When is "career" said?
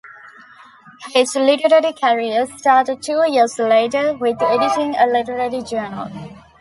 1.93-2.47